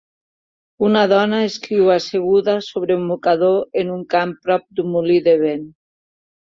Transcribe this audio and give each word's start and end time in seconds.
Una 0.87 1.03
dona 1.11 1.41
escriu 1.49 1.91
asseguda 1.97 2.57
sobre 2.71 2.99
un 3.03 3.07
mocador 3.13 3.63
en 3.83 3.93
un 3.99 4.03
camp 4.17 4.37
prop 4.49 4.69
d'un 4.81 4.93
molí 4.99 5.25
de 5.31 5.41
vent. 5.49 5.75